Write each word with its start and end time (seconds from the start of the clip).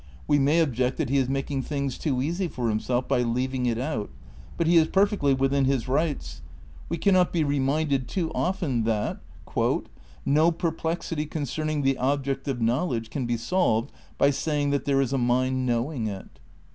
We 0.25 0.39
may 0.39 0.61
object 0.61 0.97
that 0.97 1.09
he 1.09 1.19
is 1.19 1.29
making 1.29 1.61
things 1.61 1.99
too 1.99 2.23
easy 2.23 2.47
for 2.47 2.69
himself 2.69 3.07
by 3.07 3.21
leaving 3.21 3.67
it 3.67 3.77
out; 3.77 4.09
but 4.57 4.65
he 4.65 4.75
is 4.77 4.87
perfectly 4.87 5.31
within 5.35 5.65
his 5.65 5.87
rights. 5.87 6.41
We 6.89 6.97
cannot 6.97 7.31
be 7.31 7.43
reminded 7.43 8.07
too 8.07 8.31
often 8.33 8.83
that 8.85 9.19
"No 10.25 10.49
perplexity 10.51 11.27
concerning 11.27 11.83
the 11.83 11.99
object 11.99 12.47
of 12.47 12.59
knowledge 12.59 13.11
can 13.11 13.27
be 13.27 13.37
solved 13.37 13.91
by 14.17 14.31
saying 14.31 14.71
that 14.71 14.85
there 14.85 15.01
is 15.01 15.13
a 15.13 15.19
mind 15.19 15.67
knowing 15.67 16.07
it." 16.07 16.39